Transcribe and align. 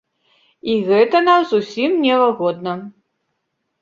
І 0.71 0.77
гэта 0.87 1.21
нам 1.27 1.45
зусім 1.53 1.91
нявыгадна. 2.07 2.73